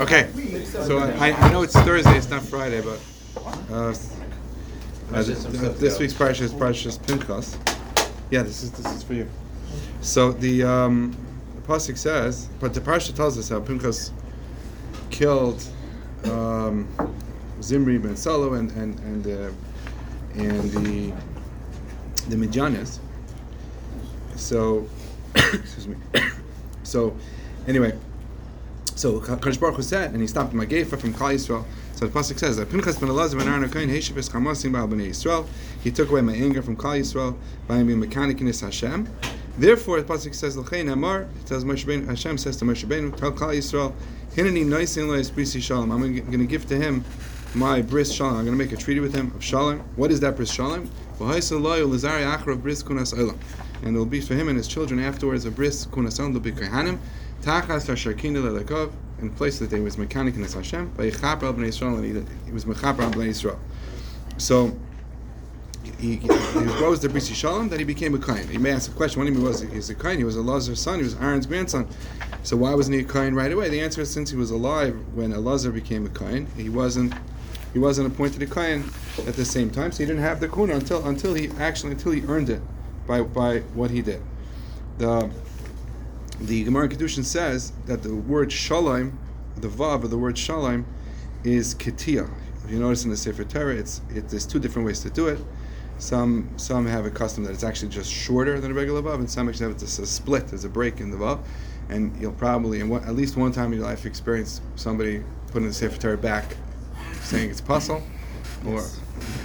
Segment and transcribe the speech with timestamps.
[0.00, 0.30] Okay,
[0.64, 2.98] so I, I know it's Thursday, it's not Friday, but
[3.70, 3.94] uh,
[5.12, 7.58] uh, th- th- this week's parsha is Parshas Pinchas.
[8.30, 9.28] Yeah, this is this is for you.
[10.00, 11.14] So the um,
[11.54, 14.10] the pasuk says, but the parsha tells us how Pinchas
[15.10, 15.62] killed
[16.24, 16.88] um,
[17.60, 19.50] Zimri ben Salo and and and uh,
[20.34, 21.12] and the
[22.30, 23.00] the Midianites.
[24.36, 24.88] So,
[25.34, 25.96] excuse me.
[26.82, 27.14] So,
[27.68, 27.96] anyway,
[29.00, 31.64] so Kadosh Baruch Hu said, and he stopped my Magefa from Klal Yisrael.
[31.94, 35.08] So the pasuk says that Pinchas ben Elazar ben Aaron Kohen Heshivus Chamasim Ba'al Bnei
[35.08, 35.46] Yisrael.
[35.82, 37.34] He took away my anger from Klal Yisrael
[37.66, 39.08] by being mechanic in his Hashem.
[39.56, 41.22] Therefore, the pasuk says L'chein Amar.
[41.22, 43.94] It tells Moshe Ben Hashem says to Moshe Ben, tell Klal Yisrael,
[44.34, 45.90] Hineni Noisin Lois Brisi Shalom.
[45.90, 47.02] I'm going to give to him
[47.54, 48.36] my bris shalom.
[48.36, 49.80] I'm going to make a treaty with him of shalom.
[49.96, 50.90] What is that bris shalom?
[53.82, 56.32] And it will be for him and his children afterwards a bris kunasan.
[56.32, 56.98] They'll be kohanim.
[57.42, 60.90] Tachas hasharkina lelakov in place that they was mechanic in Hashem.
[60.92, 63.58] Vayichaper al bnei Yisrael and he, he was mechaper al bnei Yisrael.
[64.36, 64.76] So
[65.98, 68.50] he, he, rose the Brisi Shalom, then he became a Kain.
[68.50, 70.80] You may ask a question, when he was he was a Kain, he was Elazar's
[70.80, 71.88] son, he was Aaron's grandson.
[72.42, 73.68] So why wasn't he a Kain right away?
[73.68, 77.14] The answer is since he was alive when Elazar became a Kain, he wasn't
[77.72, 78.84] he wasn't appointed a Kain
[79.26, 82.12] at the same time, so he didn't have the kuna until until he actually until
[82.12, 82.62] he earned it
[83.06, 84.22] by by what he did.
[84.98, 85.30] The
[86.40, 89.18] the Gemara in Kedushin says that the word shalom,
[89.56, 90.86] the vav of the word shalom,
[91.44, 92.30] is ketia.
[92.64, 95.28] If you notice in the Sefer Torah, it's it, there's two different ways to do
[95.28, 95.38] it.
[95.98, 99.30] Some some have a custom that it's actually just shorter than a regular vav, and
[99.30, 100.48] some actually have it just a split.
[100.48, 101.40] There's a break in the vav,
[101.90, 106.00] and you'll probably, at least one time in your life, experience somebody putting the Sefer
[106.00, 106.56] Torah back,
[107.20, 108.02] saying it's pasul,
[108.66, 108.82] or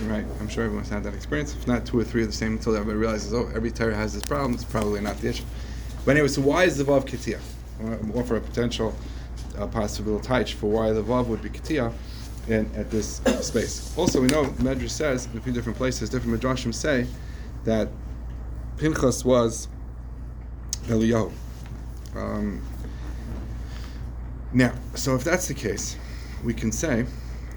[0.05, 0.25] right.
[0.39, 1.53] I'm sure everyone's had that experience.
[1.53, 4.13] If not two or three of the same, until everybody realizes, oh, every Torah has
[4.13, 4.53] this problem.
[4.53, 5.43] It's probably not the issue.
[6.05, 7.39] But anyway, so why is the vav ketia?
[8.13, 8.95] Or for a potential
[9.57, 11.91] uh, possible taich for why the vav would be ketia
[12.47, 13.93] in, at this space.
[13.97, 17.07] Also, we know Medrash says in a few different places, different Midrashim say
[17.63, 17.89] that
[18.77, 19.67] Pinchas was
[20.83, 21.31] Eliyahu.
[22.15, 22.61] Um,
[24.53, 25.97] now, so if that's the case,
[26.43, 27.05] we can say,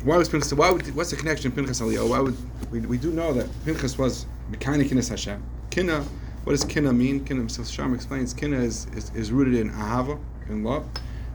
[0.04, 0.52] why was Pinchas?
[0.54, 0.94] Why would?
[0.94, 2.08] What's the connection Pinchas Eliyahu?
[2.08, 2.36] Why would
[2.70, 5.42] we, we do know that Pinchas was mechanic in Hashem?
[5.70, 6.04] Kina.
[6.48, 7.26] What does kina mean?
[7.26, 10.88] Kina, so Sham explains, kina is, is, is rooted in ahava, in love.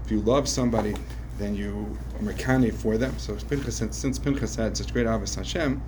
[0.03, 0.95] If you love somebody,
[1.37, 3.15] then you are mechanic for them.
[3.19, 5.83] So Pinchas, since, Pinchas had such great avos Hashem,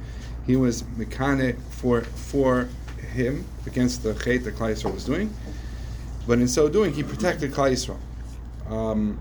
[0.45, 2.69] he was mechanic for for
[3.15, 5.33] him against the chait that Klal Yisrael was doing.
[6.27, 7.97] But in so doing, he protected Klal Yisrael.
[8.71, 9.17] Um,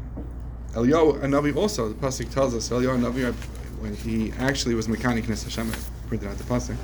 [0.74, 3.32] Eliyahu Navi also, the pasuk tells us Eliyahu Navi
[3.80, 5.72] when he actually was mechanic in Hashem.
[6.08, 6.76] Printed out the pasuk.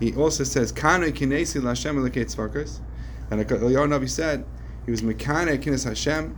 [0.00, 2.80] He also says, Kana kinesi Lashem elokei tzvarkos.
[3.30, 4.44] And Eliyahu Navi said,
[4.88, 6.34] he was mechanic in Hashem,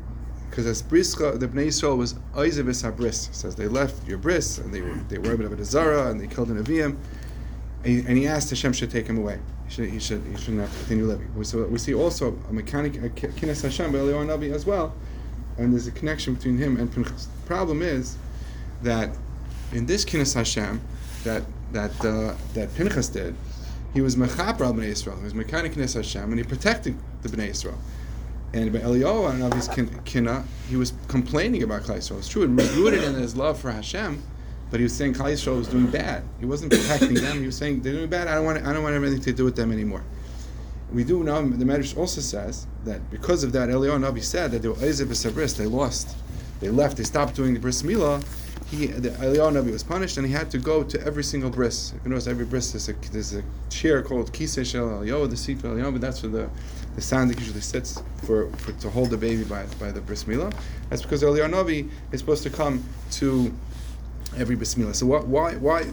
[0.48, 3.32] because as Brischa, the Bnei Yisrael was Oizevis HaBris.
[3.32, 6.26] says they left your bris, and they were, they were able to Zara, and they
[6.26, 6.96] killed an Aviyim.
[7.84, 9.38] And and he asked Hashem should take him away.
[9.68, 11.30] He should, he should, he should not continue living.
[11.44, 14.94] So we see also a mechanic, a Kines Hashem by Eliyahu as well,
[15.56, 17.26] and there's a connection between him and Pinchas.
[17.26, 18.16] The problem is
[18.82, 19.16] that
[19.72, 20.80] in this Kines Hashem
[21.22, 23.36] that that uh, that Pinchas did,
[23.92, 25.18] he was mechaper al bnei Yisrael.
[25.18, 27.78] He was mechanic in Hashem, and he protected the bnei Yisrael.
[28.52, 29.68] And by Eliyahu and Navi's
[30.04, 32.18] kina, he was complaining about Klal Yisrael.
[32.18, 34.22] It's true, it was rooted in his love for Hashem,
[34.70, 36.24] but he was saying Klal Yisrael was doing bad.
[36.40, 37.40] He wasn't protecting them.
[37.40, 38.28] He was saying they're doing bad.
[38.28, 38.64] I don't want.
[38.64, 40.02] I don't want anything to do with them anymore.
[40.92, 44.62] We do know the Medrash also says that because of that, Eliyahu Navi said that
[44.62, 46.16] they were They lost.
[46.58, 46.96] They left.
[46.96, 48.24] They stopped doing the bris milah
[48.70, 51.92] he, the Eliyahu Navi was punished, and he had to go to every single bris.
[52.04, 55.60] You notice every bris there's a, there's a chair called Kisei Shel Eliyahu, the seat
[55.60, 56.50] for Eliyahu, but that's where the
[56.96, 60.52] the usually sits for, for to hold the baby by by the bris milah.
[60.88, 63.52] That's because Eliyahu Navi is supposed to come to
[64.36, 64.94] every bris milah.
[64.94, 65.84] So what, why why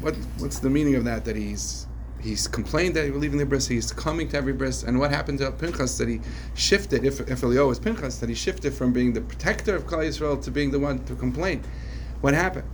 [0.00, 1.24] what what's the meaning of that?
[1.24, 1.86] That he's
[2.20, 3.66] he's complained that he was leaving the bris.
[3.66, 4.82] He's coming to every bris.
[4.82, 6.20] And what happened to Pinchas that he
[6.54, 7.04] shifted?
[7.04, 10.42] If if Eliyahu was Pinchas, that he shifted from being the protector of Klal Yisrael
[10.42, 11.62] to being the one to complain.
[12.20, 12.68] What happened?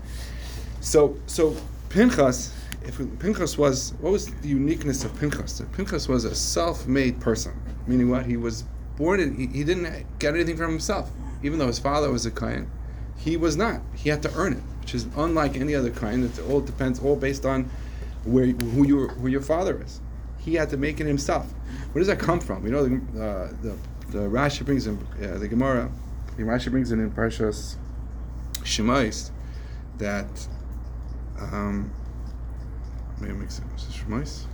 [0.81, 1.57] So so
[1.89, 2.53] Pinchas.
[2.87, 5.63] If Pinchas was, what was the uniqueness of Pinchas?
[5.73, 7.55] Pinchas was a self-made person,
[7.87, 8.27] meaning what?
[8.27, 8.65] He was
[8.97, 11.11] born in, he, he didn't get anything from himself.
[11.43, 12.71] Even though his father was a Kayan,
[13.17, 13.81] he was not.
[13.95, 16.25] He had to earn it, which is unlike any other kind.
[16.25, 17.71] It all depends, all based on
[18.25, 20.01] where who your who your father is.
[20.39, 21.53] He had to make it himself.
[21.93, 22.65] Where does that come from?
[22.65, 23.77] You know, the uh, the,
[24.11, 25.91] the Rashi brings in uh, the Gemara.
[26.37, 27.77] The Rashi brings in in Parshas
[28.63, 29.31] Shemais
[29.99, 30.49] that
[31.41, 31.91] um,
[33.21, 34.45] maybe makes it Shemais.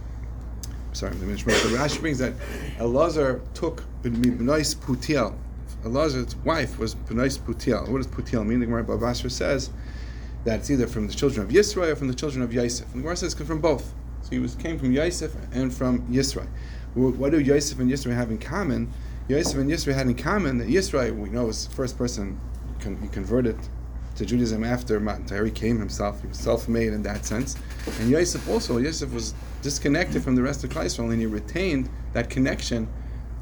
[0.92, 2.34] Sorry, the The Rashi brings that
[2.78, 5.34] Elazar took B'nais Putiel
[5.84, 7.88] Elazar's wife was Penais Putiel.
[7.88, 8.60] What does Putiel mean?
[8.60, 9.70] The Gemara Babasra says
[10.44, 12.86] that it's either from the children of Yisro or from the children of Yosef.
[12.86, 13.92] And the Gemara says it's from both.
[14.22, 16.46] So he was came from Yosef and from Yisro.
[16.94, 18.92] What do Yosef and Yisro have in common?
[19.28, 22.40] Yosef and Yisro had in common that Yisro, we know, was the first person
[22.82, 23.56] he converted
[24.16, 25.50] to Judaism after Matan Torah.
[25.50, 26.20] came himself.
[26.20, 27.56] He was self-made in that sense.
[28.00, 31.88] And Yosef also, Yosef was disconnected from the rest of Klal Yisrael, and he retained
[32.12, 32.88] that connection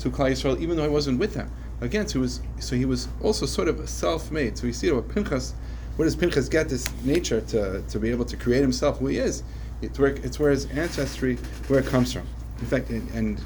[0.00, 1.50] to Klal Yisrael, even though he wasn't with them.
[1.80, 4.58] Again, so he was, so he was also sort of self-made.
[4.58, 5.54] So we see what Pinchas,
[5.98, 9.18] where does Pinchas get this nature to, to be able to create himself who he
[9.18, 9.42] is?
[9.82, 11.34] It's where, it's where his ancestry,
[11.66, 12.24] where it comes from.
[12.60, 13.40] In fact, and, and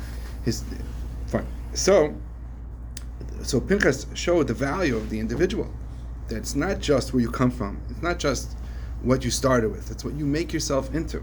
[0.44, 0.62] his,
[1.28, 1.46] fine.
[1.72, 2.14] So,
[3.42, 5.72] so Pinchas showed the value of the individual.
[6.28, 7.80] That it's not just where you come from.
[7.88, 8.54] It's not just
[9.00, 9.90] what you started with.
[9.90, 11.22] It's what you make yourself into.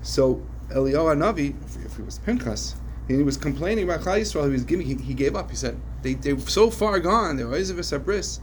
[0.00, 1.54] So Eliyahu Navi,
[1.84, 2.74] if, it was Pinchas,
[3.06, 4.46] he was complaining about Klal Yisrael.
[4.46, 4.86] He was giving.
[4.86, 5.50] He, he, gave up.
[5.50, 7.36] He said they they're so far gone.
[7.36, 8.40] They're Oizav Bris.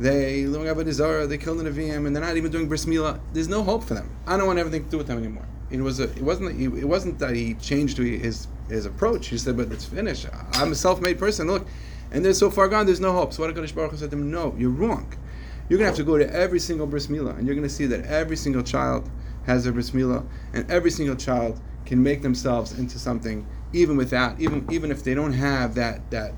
[0.00, 0.84] They don't have a.
[0.84, 3.18] They killed the Nevi'im, and they're not even doing bris milah.
[3.32, 4.10] There's no hope for them.
[4.26, 5.46] I don't want anything to do with them anymore.
[5.70, 9.26] It was a, it wasn't it wasn't that he changed his his approach.
[9.28, 10.26] He said, but it's finished.
[10.52, 11.46] I'm a self-made person.
[11.46, 11.66] Look,
[12.10, 12.86] and they're so far gone.
[12.86, 13.32] There's no hope.
[13.32, 15.12] So what Hakadosh Baruch Hu said to him, No, you're wrong.
[15.68, 18.06] You're gonna have to go to every single bris milah, and you're gonna see that
[18.06, 19.10] every single child
[19.44, 24.38] has a bris milah, and every single child can make themselves into something even without
[24.40, 26.32] even even if they don't have that that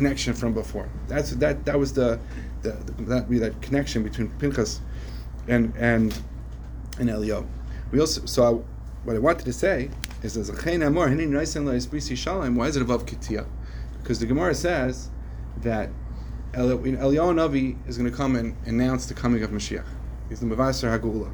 [0.00, 0.88] connection from before.
[1.08, 2.18] That's that that was the,
[2.62, 2.70] the,
[3.00, 4.80] that be that connection between Pinchas
[5.46, 6.18] and and
[6.98, 7.46] and Elio.
[7.92, 8.50] We also so I,
[9.04, 9.90] what I wanted to say
[10.22, 13.46] is as amor why is it above Kitia?
[14.00, 15.10] Because the Gemara says
[15.58, 15.90] that
[16.54, 19.84] Eliyahu Navi is going to come and announce the coming of Mashiach.
[20.30, 21.30] He's the Mavasar Hagula.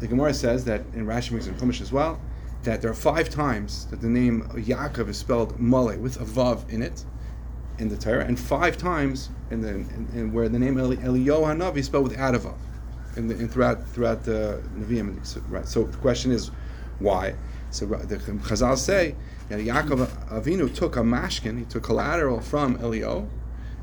[0.00, 2.20] The Gemara says that in Rashi makes in Chumash as well
[2.64, 6.68] that there are five times that the name Yaakov is spelled Male with a vav
[6.68, 7.04] in it
[7.78, 11.56] in the Torah, and five times in the in, in where the name Eli, Eliyahu
[11.56, 12.54] Hanavi is spelled with a vav,
[13.16, 15.24] in, throughout throughout the Nevi'im.
[15.24, 15.66] So, right.
[15.66, 16.50] So the question is,
[16.98, 17.34] why?
[17.70, 19.14] So the Chazal say
[19.48, 23.28] that Yaakov Avinu took a mashkin, he took collateral from Eliyahu,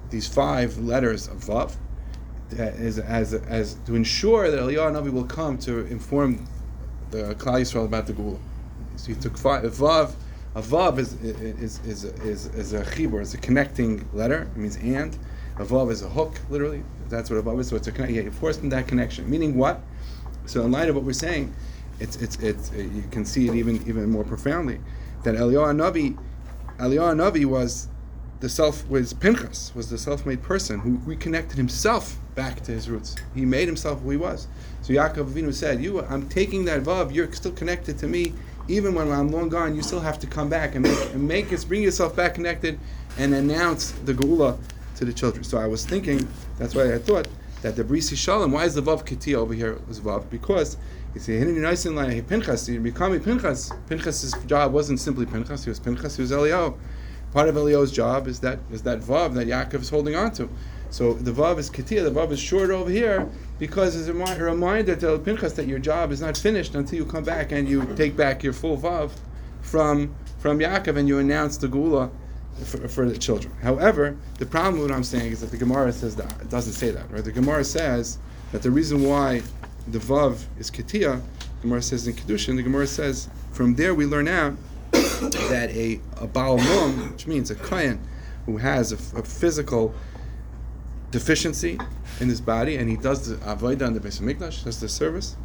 [0.09, 1.75] these five letters of vav,
[2.57, 6.47] as, as, as to ensure that Eliyahu Navi will come to inform
[7.11, 8.37] the Klal Yisrael about the Gula.
[8.95, 9.63] So he took five.
[9.63, 10.13] Vav,
[10.55, 14.49] a vav is is is is, is a chibur, it's a connecting letter.
[14.55, 15.17] It means and.
[15.57, 16.83] A vav is a hook, literally.
[17.07, 17.69] That's what a vav is.
[17.69, 18.15] So it's a connection.
[18.15, 19.29] Yeah, you forced in that connection.
[19.29, 19.81] Meaning what?
[20.45, 21.53] So in light of what we're saying,
[21.99, 24.79] it's it's it's uh, you can see it even even more profoundly
[25.23, 26.17] that Eliyahu Navi,
[26.77, 27.87] Eliyahu Navi was
[28.41, 33.15] the self was Pinchas was the self-made person who reconnected himself back to his roots.
[33.33, 34.47] He made himself who he was.
[34.81, 37.13] So Yaakov Avinu said, "You, I'm taking that vav.
[37.13, 38.33] You're still connected to me
[38.67, 41.51] even when I'm long gone, you still have to come back and make, and make
[41.51, 42.79] it, bring yourself back connected,
[43.17, 44.57] and announce the Geula
[44.95, 45.43] to the children.
[45.43, 46.27] So I was thinking,
[46.57, 47.27] that's why I thought
[47.61, 50.29] that the Brisi Shalom, why is the Vav Ketia over here was Vav?
[50.29, 50.77] Because
[51.13, 53.71] you see, like Pinchas, you become a Pinchas.
[53.87, 56.77] Pinchas's job wasn't simply Pinchas; he was Pinchas, he was Eliyahu.
[57.31, 60.49] Part of Eliyahu's job is that is that Vav that Yaakov is holding on to.
[60.89, 64.95] So the Vav is Ketia, the Vav is short over here because it's a reminder
[64.95, 68.15] to Pinchas that your job is not finished until you come back and you take
[68.17, 69.11] back your full vav
[69.61, 72.11] from from Yaakov and you announce the gula
[72.63, 73.51] for, for, the children.
[73.61, 76.73] However, the problem with what I'm saying is that the Gemara says that it doesn't
[76.73, 77.09] say that.
[77.11, 77.23] Right?
[77.23, 78.19] The Gemara says
[78.51, 79.41] that the reason why
[79.87, 84.05] the vav is ketia, the Gemara says in kedushin, the Gemara says from there we
[84.05, 84.55] learn out
[84.91, 87.99] that a a baal mum, which means a kohen
[88.45, 89.93] who has a, a physical
[91.15, 91.79] deficiency
[92.19, 95.37] in his body and he does the avodah on the Beis Hamikdash, does the service,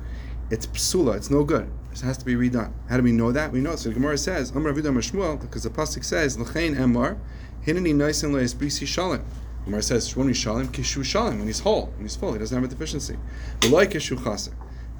[0.50, 1.70] it's psula, it's no good.
[1.92, 2.72] It has to be redone.
[2.88, 3.52] How do we know that?
[3.52, 3.76] We know.
[3.76, 7.18] So the Gemara says, Amar Avidah because the pasuk says, L'chein Emar,
[7.64, 9.24] Hinani Naisen Leis Brisi Shalom.
[9.64, 12.64] Gemara says, Shvoni Shalom, Kishu Shalom, when he's whole, when he's full, he doesn't have
[12.64, 13.16] a deficiency.
[13.60, 14.52] V'loi Kishu Chaser.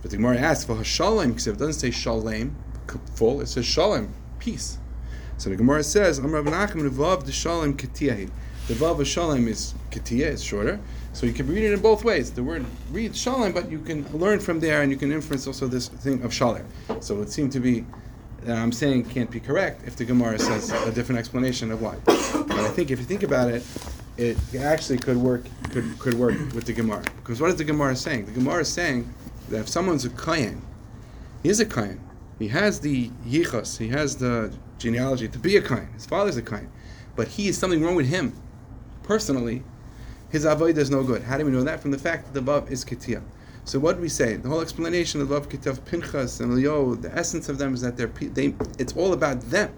[0.03, 2.55] But the Gemara asks, for Hashalom, because if it doesn't say Shalom,
[3.17, 4.79] full, it says Shalom, peace.
[5.37, 8.31] So the Gemara says, Amar Avnachim Revav the Shalom Ketiyahi.
[8.71, 10.79] The Vav of Shalom is Ketiyah, it's shorter.
[11.13, 12.31] So you can read it in both ways.
[12.31, 15.67] The word read Shalom, but you can learn from there and you can inference also
[15.67, 16.65] this thing of Shalom.
[17.01, 17.85] So it would seem to be
[18.45, 21.97] that I'm saying can't be correct if the Gemara says a different explanation of why.
[22.05, 23.65] But I think if you think about it,
[24.17, 27.03] it actually could work could could work with the Gemara.
[27.17, 28.27] Because what is the Gemara saying?
[28.27, 29.13] The Gemara is saying
[29.49, 30.63] that if someone's a Kayan,
[31.43, 31.99] he is a Kayan.
[32.39, 35.93] He has the yichus, he has the genealogy to be a Kayan.
[35.95, 36.71] His father's a Kayan.
[37.17, 38.33] But he is something wrong with him
[39.11, 39.61] personally,
[40.29, 41.21] his avodah is no good.
[41.25, 41.81] How do we know that?
[41.81, 43.21] From the fact that the vav is ketia.
[43.65, 44.37] So what do we say?
[44.37, 47.81] The whole explanation of the ketia of Pinchas and Leo, the essence of them is
[47.81, 48.55] that they're they.
[48.79, 49.75] It's all about them.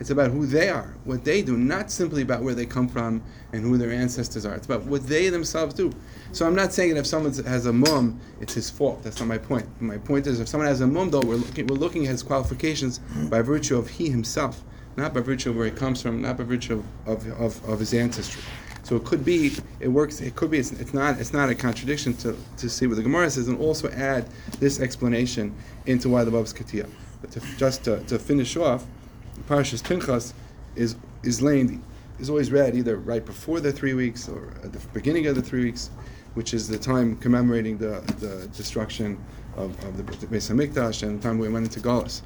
[0.00, 3.22] It's about who they are, what they do, not simply about where they come from
[3.52, 4.56] and who their ancestors are.
[4.56, 5.92] It's about what they themselves do.
[6.32, 9.04] So I'm not saying that if someone has a mum, it's his fault.
[9.04, 9.68] That's not my point.
[9.80, 12.24] My point is if someone has a mum, though, we're looking, we're looking at his
[12.24, 12.98] qualifications
[13.30, 14.64] by virtue of he himself,
[14.96, 17.78] not by virtue of where he comes from, not by virtue of, of, of, of
[17.78, 18.42] his ancestry.
[18.84, 20.20] So it could be, it works.
[20.20, 20.58] It could be.
[20.58, 21.18] It's, it's, not.
[21.18, 24.28] It's not a contradiction to, to see what the Gemara says, and also add
[24.60, 25.54] this explanation
[25.86, 26.86] into why the vav's Katia.
[27.20, 28.84] But to, just to, to finish off,
[29.48, 30.34] Parshas Pinchas
[30.76, 31.80] is is laid
[32.18, 35.42] is always read either right before the three weeks or at the beginning of the
[35.42, 35.90] three weeks,
[36.34, 39.18] which is the time commemorating the, the destruction
[39.56, 42.22] of, of the Beis Hamikdash and the time we went into Galus.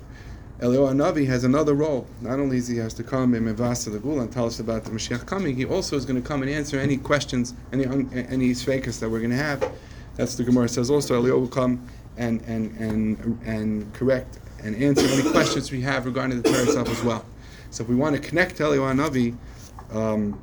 [0.60, 2.04] Eliyahu Navi has another role.
[2.20, 4.82] Not only is he has to come in Mevasa the Gula and tell us about
[4.82, 8.50] the Mashiach coming, he also is going to come and answer any questions, any any
[8.50, 9.72] svekas that we're going to have.
[10.16, 11.22] That's the Gemara says also.
[11.22, 16.42] Eliyahu will come and and and and correct and answer any questions we have regarding
[16.42, 17.24] the Torah itself as well.
[17.70, 20.42] So if we want to connect to Eliyahu Navi, um,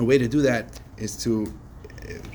[0.00, 1.54] a way to do that is to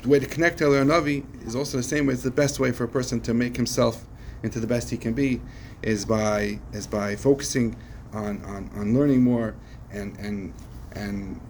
[0.02, 2.14] the way to connect to Eliyahu Navi is also the same way.
[2.14, 4.06] It's the best way for a person to make himself
[4.42, 5.40] into the best he can be
[5.82, 7.76] is by is by focusing
[8.12, 9.54] on, on, on learning more
[9.90, 10.52] and and
[10.92, 11.40] and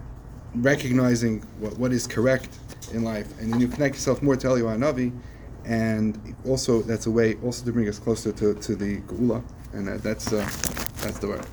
[0.55, 2.59] recognizing what, what is correct
[2.93, 5.11] in life, and then you connect yourself more to Eliyahu Navi,
[5.65, 9.87] and also that's a way also to bring us closer to, to the Geula, and
[9.87, 10.47] that, that's uh,
[11.01, 11.45] that's the word.